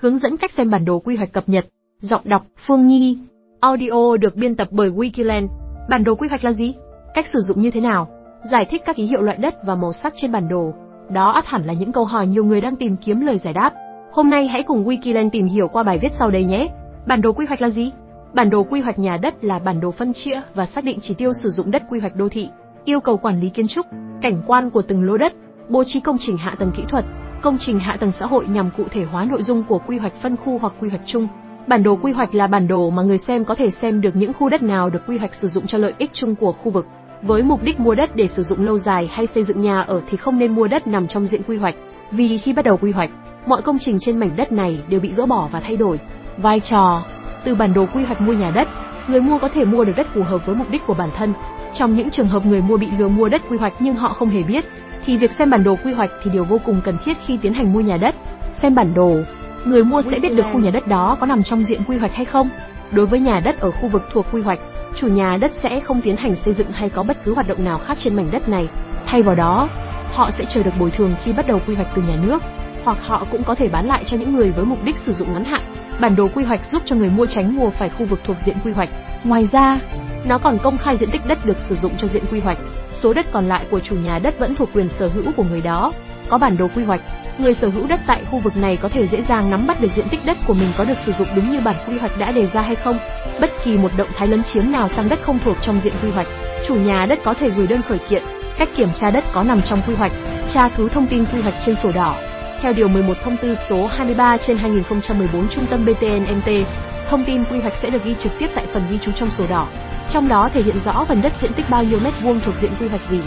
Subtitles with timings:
[0.00, 1.66] Hướng dẫn cách xem bản đồ quy hoạch cập nhật.
[2.00, 3.18] Giọng đọc Phương Nhi.
[3.60, 5.48] Audio được biên tập bởi Wikiland.
[5.88, 6.74] Bản đồ quy hoạch là gì?
[7.14, 8.08] Cách sử dụng như thế nào?
[8.50, 10.72] Giải thích các ký hiệu loại đất và màu sắc trên bản đồ.
[11.10, 13.72] Đó ắt hẳn là những câu hỏi nhiều người đang tìm kiếm lời giải đáp.
[14.12, 16.68] Hôm nay hãy cùng Wikiland tìm hiểu qua bài viết sau đây nhé.
[17.06, 17.92] Bản đồ quy hoạch là gì?
[18.34, 21.14] Bản đồ quy hoạch nhà đất là bản đồ phân chia và xác định chỉ
[21.14, 22.48] tiêu sử dụng đất quy hoạch đô thị,
[22.84, 23.86] yêu cầu quản lý kiến trúc,
[24.22, 25.32] cảnh quan của từng lô đất,
[25.68, 27.04] bố trí công trình hạ tầng kỹ thuật,
[27.42, 30.14] công trình hạ tầng xã hội nhằm cụ thể hóa nội dung của quy hoạch
[30.22, 31.28] phân khu hoặc quy hoạch chung.
[31.66, 34.32] Bản đồ quy hoạch là bản đồ mà người xem có thể xem được những
[34.32, 36.86] khu đất nào được quy hoạch sử dụng cho lợi ích chung của khu vực.
[37.22, 40.00] Với mục đích mua đất để sử dụng lâu dài hay xây dựng nhà ở
[40.10, 41.74] thì không nên mua đất nằm trong diện quy hoạch,
[42.10, 43.10] vì khi bắt đầu quy hoạch,
[43.46, 46.00] mọi công trình trên mảnh đất này đều bị gỡ bỏ và thay đổi.
[46.36, 47.02] Vai trò
[47.44, 48.68] từ bản đồ quy hoạch mua nhà đất,
[49.08, 51.32] người mua có thể mua được đất phù hợp với mục đích của bản thân.
[51.74, 54.28] Trong những trường hợp người mua bị lừa mua đất quy hoạch nhưng họ không
[54.28, 54.64] hề biết,
[55.04, 57.54] thì việc xem bản đồ quy hoạch thì điều vô cùng cần thiết khi tiến
[57.54, 58.14] hành mua nhà đất.
[58.54, 59.16] Xem bản đồ,
[59.64, 62.14] người mua sẽ biết được khu nhà đất đó có nằm trong diện quy hoạch
[62.14, 62.48] hay không.
[62.90, 64.58] Đối với nhà đất ở khu vực thuộc quy hoạch,
[64.96, 67.64] chủ nhà đất sẽ không tiến hành xây dựng hay có bất cứ hoạt động
[67.64, 68.68] nào khác trên mảnh đất này.
[69.06, 69.68] Thay vào đó,
[70.12, 72.42] họ sẽ chờ được bồi thường khi bắt đầu quy hoạch từ nhà nước,
[72.84, 75.32] hoặc họ cũng có thể bán lại cho những người với mục đích sử dụng
[75.32, 75.62] ngắn hạn.
[76.00, 78.56] Bản đồ quy hoạch giúp cho người mua tránh mua phải khu vực thuộc diện
[78.64, 78.88] quy hoạch.
[79.24, 79.80] Ngoài ra,
[80.24, 82.58] nó còn công khai diện tích đất được sử dụng cho diện quy hoạch,
[83.02, 85.60] số đất còn lại của chủ nhà đất vẫn thuộc quyền sở hữu của người
[85.60, 85.92] đó.
[86.28, 87.00] Có bản đồ quy hoạch,
[87.38, 89.92] người sở hữu đất tại khu vực này có thể dễ dàng nắm bắt được
[89.96, 92.32] diện tích đất của mình có được sử dụng đúng như bản quy hoạch đã
[92.32, 92.98] đề ra hay không.
[93.40, 96.10] Bất kỳ một động thái lấn chiếm nào sang đất không thuộc trong diện quy
[96.10, 96.26] hoạch,
[96.66, 98.22] chủ nhà đất có thể gửi đơn khởi kiện.
[98.58, 100.12] Cách kiểm tra đất có nằm trong quy hoạch,
[100.54, 102.16] tra cứu thông tin quy hoạch trên sổ đỏ.
[102.62, 106.64] Theo điều 11 thông tư số 23 trên 2014 Trung tâm BTN-MT,
[107.10, 109.46] thông tin quy hoạch sẽ được ghi trực tiếp tại phần ghi chú trong sổ
[109.50, 109.66] đỏ.
[110.10, 112.72] Trong đó thể hiện rõ phần đất diện tích bao nhiêu mét vuông thuộc diện
[112.80, 113.20] quy hoạch gì,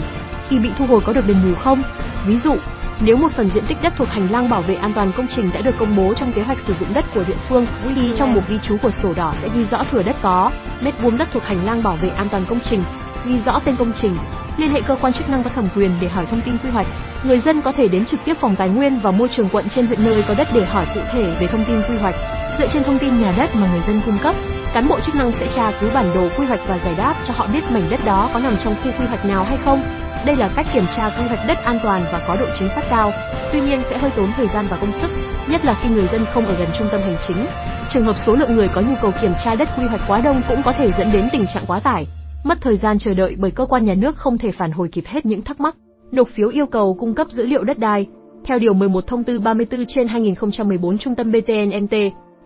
[0.48, 1.82] khi bị thu hồi có được đền bù không.
[2.26, 2.56] Ví dụ,
[3.00, 5.50] nếu một phần diện tích đất thuộc hành lang bảo vệ an toàn công trình
[5.54, 8.34] đã được công bố trong kế hoạch sử dụng đất của địa phương, thì trong
[8.34, 11.28] mục ghi chú của sổ đỏ sẽ ghi rõ thừa đất có, mét vuông đất
[11.32, 12.84] thuộc hành lang bảo vệ an toàn công trình,
[13.24, 14.16] ghi rõ tên công trình,
[14.56, 16.86] liên hệ cơ quan chức năng có thẩm quyền để hỏi thông tin quy hoạch.
[17.24, 19.86] Người dân có thể đến trực tiếp phòng tài nguyên và môi trường quận trên
[19.86, 22.14] huyện nơi có đất để hỏi cụ thể về thông tin quy hoạch.
[22.58, 24.34] Dựa trên thông tin nhà đất mà người dân cung cấp,
[24.74, 27.34] cán bộ chức năng sẽ tra cứu bản đồ quy hoạch và giải đáp cho
[27.36, 29.82] họ biết mảnh đất đó có nằm trong khu quy hoạch nào hay không.
[30.24, 32.82] Đây là cách kiểm tra quy hoạch đất an toàn và có độ chính xác
[32.90, 33.12] cao,
[33.52, 35.10] tuy nhiên sẽ hơi tốn thời gian và công sức,
[35.48, 37.46] nhất là khi người dân không ở gần trung tâm hành chính.
[37.92, 40.42] Trường hợp số lượng người có nhu cầu kiểm tra đất quy hoạch quá đông
[40.48, 42.06] cũng có thể dẫn đến tình trạng quá tải,
[42.44, 45.04] mất thời gian chờ đợi bởi cơ quan nhà nước không thể phản hồi kịp
[45.06, 45.76] hết những thắc mắc.
[46.12, 48.06] Nộp phiếu yêu cầu cung cấp dữ liệu đất đai.
[48.44, 51.96] Theo điều 11 thông tư 34 trên 2014 Trung tâm BTNMT,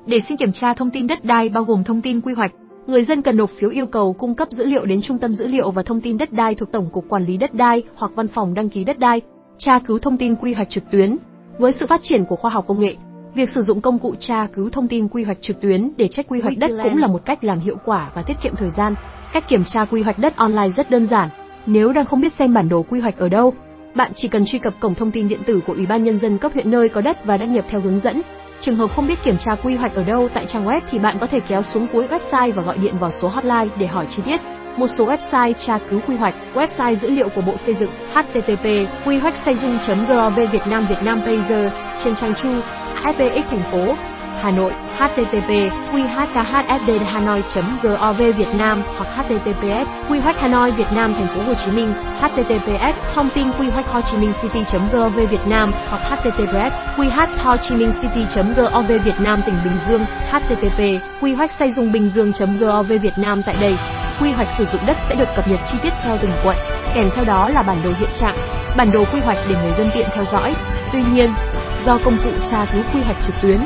[0.07, 2.53] để xin kiểm tra thông tin đất đai bao gồm thông tin quy hoạch,
[2.87, 5.47] người dân cần nộp phiếu yêu cầu cung cấp dữ liệu đến Trung tâm dữ
[5.47, 8.29] liệu và thông tin đất đai thuộc Tổng cục Quản lý đất đai hoặc Văn
[8.29, 9.21] phòng đăng ký đất đai,
[9.59, 11.17] tra cứu thông tin quy hoạch trực tuyến.
[11.59, 12.95] Với sự phát triển của khoa học công nghệ,
[13.35, 16.31] việc sử dụng công cụ tra cứu thông tin quy hoạch trực tuyến để check
[16.31, 18.95] quy hoạch đất cũng là một cách làm hiệu quả và tiết kiệm thời gian.
[19.33, 21.29] Cách kiểm tra quy hoạch đất online rất đơn giản.
[21.67, 23.55] Nếu đang không biết xem bản đồ quy hoạch ở đâu,
[23.95, 26.39] bạn chỉ cần truy cập cổng thông tin điện tử của Ủy ban nhân dân
[26.39, 28.23] cấp huyện nơi có đất và đăng nhập theo hướng dẫn.
[28.61, 31.17] Trường hợp không biết kiểm tra quy hoạch ở đâu tại trang web thì bạn
[31.21, 34.23] có thể kéo xuống cuối website và gọi điện vào số hotline để hỏi chi
[34.25, 34.41] tiết.
[34.77, 38.65] Một số website tra cứu quy hoạch, website dữ liệu của Bộ Xây dựng, http
[39.07, 41.73] quy hoạch xây dung.gov Việt Nam Việt Nam Pager
[42.05, 42.49] trên trang chu,
[43.03, 43.95] FPX thành phố,
[44.43, 45.51] Hà Nội, http
[45.93, 51.71] qhkhfd hanoi.gov Việt Nam hoặc https quy hoạch Hà Việt Nam thành phố Hồ Chí
[51.71, 57.09] Minh, https thông tin quy hoạch Ho Chi Minh City.gov Việt Nam hoặc https quy
[57.43, 58.27] Ho Chi Minh City
[58.57, 60.81] gov Việt Nam tỉnh Bình Dương, http
[61.21, 63.77] quy hoạch xây dùng bình dương.gov Việt Nam tại đây.
[64.21, 66.57] Quy hoạch sử dụng đất sẽ được cập nhật chi tiết theo từng quận,
[66.95, 68.37] kèm theo đó là bản đồ hiện trạng,
[68.77, 70.55] bản đồ quy hoạch để người dân tiện theo dõi.
[70.93, 71.31] Tuy nhiên,
[71.87, 73.61] do công cụ tra cứu quy hoạch trực tuyến,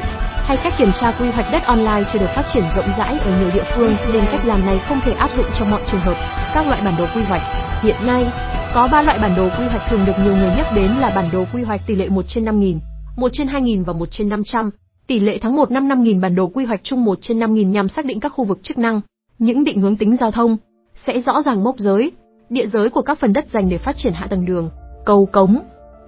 [0.46, 3.40] hay cách kiểm tra quy hoạch đất online chưa được phát triển rộng rãi ở
[3.40, 6.16] nhiều địa phương nên cách làm này không thể áp dụng cho mọi trường hợp.
[6.54, 7.42] Các loại bản đồ quy hoạch
[7.82, 8.26] hiện nay
[8.74, 11.28] có 3 loại bản đồ quy hoạch thường được nhiều người nhắc đến là bản
[11.32, 12.78] đồ quy hoạch tỷ lệ 1 trên 5000,
[13.16, 14.70] 1 trên 2000 và 1 trên 500.
[15.06, 17.88] Tỷ lệ tháng 1 năm 5000 bản đồ quy hoạch chung 1 trên 5000 nhằm
[17.88, 19.00] xác định các khu vực chức năng,
[19.38, 20.56] những định hướng tính giao thông
[20.94, 22.12] sẽ rõ ràng mốc giới,
[22.50, 24.70] địa giới của các phần đất dành để phát triển hạ tầng đường,
[25.04, 25.58] cầu cống,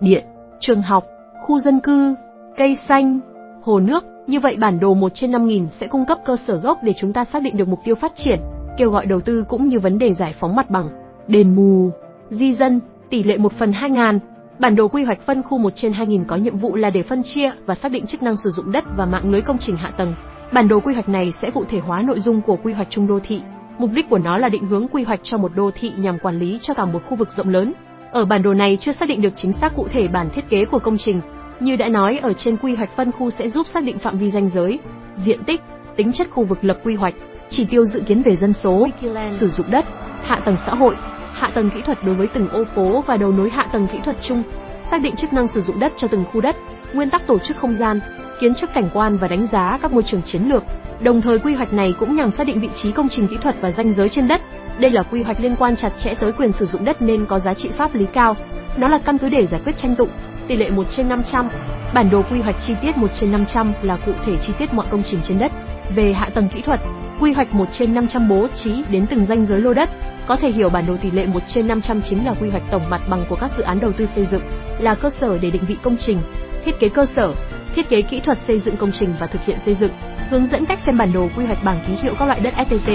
[0.01, 0.25] điện,
[0.61, 1.05] trường học,
[1.43, 2.15] khu dân cư,
[2.57, 3.21] cây xanh,
[3.63, 6.79] hồ nước, như vậy bản đồ 1 trên 5000 sẽ cung cấp cơ sở gốc
[6.83, 8.41] để chúng ta xác định được mục tiêu phát triển,
[8.79, 10.89] kêu gọi đầu tư cũng như vấn đề giải phóng mặt bằng,
[11.29, 11.91] đền bù,
[12.31, 12.81] di dân,
[13.11, 14.19] tỷ lệ 1 phần 2000.
[14.59, 17.23] Bản đồ quy hoạch phân khu 1 trên 2000 có nhiệm vụ là để phân
[17.23, 19.93] chia và xác định chức năng sử dụng đất và mạng lưới công trình hạ
[19.97, 20.15] tầng.
[20.53, 23.07] Bản đồ quy hoạch này sẽ cụ thể hóa nội dung của quy hoạch chung
[23.07, 23.43] đô thị.
[23.79, 26.39] Mục đích của nó là định hướng quy hoạch cho một đô thị nhằm quản
[26.39, 27.73] lý cho cả một khu vực rộng lớn.
[28.13, 30.65] Ở bản đồ này chưa xác định được chính xác cụ thể bản thiết kế
[30.65, 31.21] của công trình,
[31.61, 34.31] như đã nói ở trên quy hoạch phân khu sẽ giúp xác định phạm vi
[34.31, 34.79] ranh giới,
[35.17, 35.61] diện tích,
[35.97, 37.15] tính chất khu vực lập quy hoạch,
[37.49, 38.89] chỉ tiêu dự kiến về dân số,
[39.31, 39.85] sử dụng đất,
[40.23, 40.95] hạ tầng xã hội,
[41.33, 43.99] hạ tầng kỹ thuật đối với từng ô phố và đầu nối hạ tầng kỹ
[44.05, 44.43] thuật chung,
[44.91, 46.57] xác định chức năng sử dụng đất cho từng khu đất,
[46.93, 48.01] nguyên tắc tổ chức không gian,
[48.41, 50.63] kiến trúc cảnh quan và đánh giá các môi trường chiến lược.
[51.01, 53.57] Đồng thời quy hoạch này cũng nhằm xác định vị trí công trình kỹ thuật
[53.61, 54.41] và ranh giới trên đất.
[54.79, 57.39] Đây là quy hoạch liên quan chặt chẽ tới quyền sử dụng đất nên có
[57.39, 58.37] giá trị pháp lý cao.
[58.77, 60.11] Nó là căn cứ để giải quyết tranh tụng,
[60.49, 61.49] tỷ lệ 1 trên 500.
[61.95, 64.87] Bản đồ quy hoạch chi tiết 1 trên 500 là cụ thể chi tiết mọi
[64.91, 65.53] công trình trên đất.
[65.95, 66.81] Về hạ tầng kỹ thuật,
[67.21, 69.91] quy hoạch 1 trên 500 bố trí đến từng ranh giới lô đất.
[70.27, 72.91] Có thể hiểu bản đồ tỷ lệ 1 trên 500 chính là quy hoạch tổng
[72.91, 74.43] mặt bằng của các dự án đầu tư xây dựng,
[74.79, 76.19] là cơ sở để định vị công trình,
[76.65, 77.35] thiết kế cơ sở,
[77.75, 79.93] thiết kế kỹ thuật xây dựng công trình và thực hiện xây dựng,
[80.31, 82.89] hướng dẫn cách xem bản đồ quy hoạch bảng ký hiệu các loại đất STT,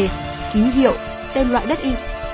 [0.53, 0.93] ký hiệu,
[1.33, 1.91] tên loại đất y,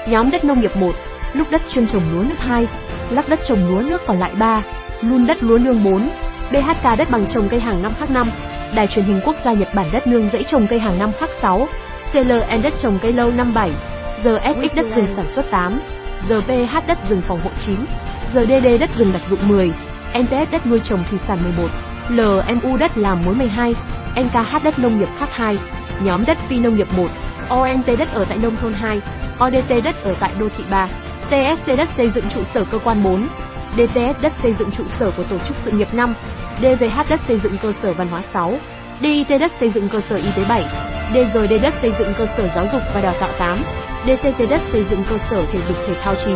[0.07, 0.95] nhóm đất nông nghiệp 1,
[1.33, 2.67] lúc đất chuyên trồng lúa nước 2,
[3.09, 4.63] lắp đất trồng lúa nước còn lại 3,
[5.01, 6.09] luôn đất lúa nương 4,
[6.51, 8.31] BHK đất bằng trồng cây hàng năm khác 5,
[8.75, 11.30] Đài truyền hình quốc gia Nhật Bản đất nương dãy trồng cây hàng năm khác
[11.42, 11.68] 6,
[12.12, 13.71] CLN đất trồng cây lâu 57,
[14.24, 15.80] GSX đất rừng sản xuất 8,
[16.30, 17.75] GPH đất rừng phòng hộ 9,
[18.33, 19.71] GDD đất rừng đặc dụng 10,
[20.19, 21.68] NPS đất nuôi trồng thủy sản 11,
[22.09, 23.75] LMU đất làm muối 12,
[24.15, 25.57] NKH đất nông nghiệp khác 2,
[26.03, 27.07] nhóm đất phi nông nghiệp 1,
[27.50, 29.01] ONT đất ở tại nông thôn 2,
[29.45, 30.88] ODT đất ở tại đô thị 3,
[31.27, 33.27] TSC đất xây dựng trụ sở cơ quan 4,
[33.75, 36.13] DTS đất xây dựng trụ sở của tổ chức sự nghiệp 5,
[36.62, 38.54] DVH đất xây dựng cơ sở văn hóa 6,
[39.01, 40.63] DIT đất xây dựng cơ sở y tế 7,
[41.13, 43.63] DGD đất xây dựng cơ sở giáo dục và đào tạo 8,
[44.06, 46.36] DTT đất xây dựng cơ sở thể dục thể thao 9,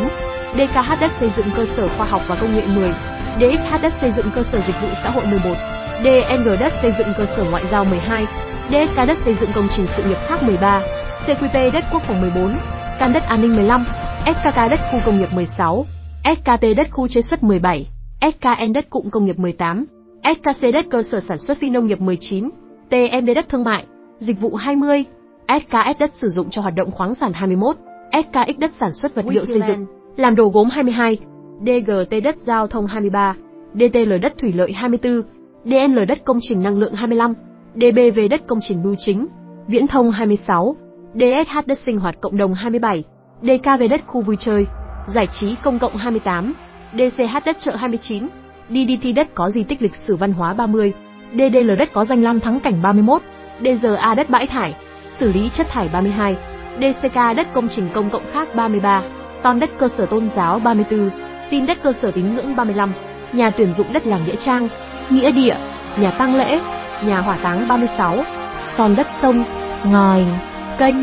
[0.54, 2.92] DKH đất xây dựng cơ sở khoa học và công nghệ 10,
[3.40, 5.56] DXH đất xây dựng cơ sở dịch vụ xã hội 11,
[6.04, 8.26] DNG đất xây dựng cơ sở ngoại giao 12,
[8.70, 10.82] DSK đất xây dựng công trình sự nghiệp khác 13,
[11.26, 12.58] CQP đất quốc phòng 14,
[13.00, 13.86] Can đất an ninh 15,
[14.26, 15.86] SKK đất khu công nghiệp 16,
[16.24, 17.88] SKT đất khu chế xuất 17,
[18.22, 19.86] SKN đất cụm công nghiệp 18,
[20.24, 22.50] SKC đất cơ sở sản xuất phi nông nghiệp 19,
[22.90, 23.86] TMD đất thương mại,
[24.20, 25.04] dịch vụ 20,
[25.48, 27.76] SKS đất sử dụng cho hoạt động khoáng sản 21,
[28.12, 29.86] SKX đất sản xuất vật liệu xây dựng,
[30.18, 31.18] làm đồ gốm 22,
[31.62, 33.36] DGT đất giao thông 23,
[33.74, 35.22] DTL đất thủy lợi 24,
[35.66, 37.34] DNL đất công trình năng lượng 25,
[37.76, 39.28] DBV đất công trình bưu chính,
[39.68, 40.76] viễn thông 26,
[41.14, 43.04] DSH đất sinh hoạt cộng đồng 27,
[43.42, 44.66] DKV đất khu vui chơi,
[45.10, 46.54] giải trí công cộng 28,
[46.94, 48.28] DCH đất chợ 29,
[48.70, 50.94] DDT đất có di tích lịch sử văn hóa 30,
[51.34, 53.22] DDL đất có danh lam thắng cảnh 31,
[53.60, 54.76] DGA đất bãi thải,
[55.20, 56.38] xử lý chất thải 32,
[56.80, 59.04] DCK đất công trình công cộng khác 33,
[59.44, 61.10] ton đất cơ sở tôn giáo 34,
[61.50, 62.92] tin đất cơ sở tín ngưỡng 35,
[63.34, 64.68] nhà tuyển dụng đất làng Nghĩa Trang,
[65.10, 65.56] Nghĩa Địa,
[65.98, 66.60] nhà tang lễ,
[67.06, 68.24] nhà hỏa táng 36,
[68.78, 69.44] son đất sông,
[69.84, 70.26] ngòi,
[70.78, 70.96] kênh,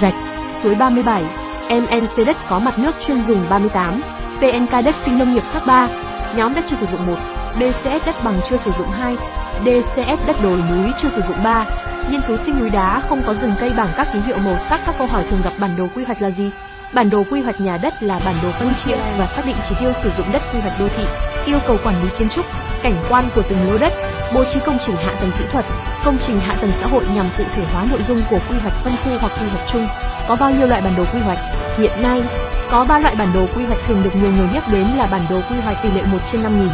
[0.00, 0.14] rạch,
[0.62, 1.41] suối 37,
[1.72, 4.02] MNC đất có mặt nước chuyên dùng 38,
[4.38, 5.88] PNK đất phi nông nghiệp khác 3,
[6.36, 7.16] nhóm đất chưa sử dụng 1,
[7.54, 9.16] BCS đất bằng chưa sử dụng 2,
[9.64, 11.66] DCS đất đồi núi chưa sử dụng 3.
[12.10, 14.80] Nghiên cứu sinh núi đá không có rừng cây bảng các ký hiệu màu sắc
[14.86, 16.50] các câu hỏi thường gặp bản đồ quy hoạch là gì?
[16.92, 19.74] Bản đồ quy hoạch nhà đất là bản đồ phân chia và xác định chỉ
[19.80, 21.04] tiêu sử dụng đất quy hoạch đô thị,
[21.46, 22.46] yêu cầu quản lý kiến trúc,
[22.82, 23.92] cảnh quan của từng lô đất,
[24.34, 25.64] bố trí công trình hạ tầng kỹ thuật,
[26.04, 28.74] công trình hạ tầng xã hội nhằm cụ thể hóa nội dung của quy hoạch
[28.84, 29.86] phân khu hoặc quy hoạch chung.
[30.28, 31.38] Có bao nhiêu loại bản đồ quy hoạch?
[31.78, 32.22] Hiện nay,
[32.70, 35.26] có 3 loại bản đồ quy hoạch thường được nhiều người nhắc đến là bản
[35.30, 36.68] đồ quy hoạch tỷ lệ 1 trên 5000,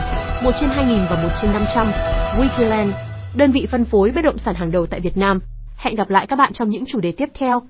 [0.44, 1.92] 1 trên 2000 và 1 trên 500.
[2.38, 2.90] Wikiland,
[3.34, 5.40] đơn vị phân phối bất động sản hàng đầu tại Việt Nam.
[5.76, 7.62] Hẹn gặp lại các bạn trong những chủ đề tiếp theo.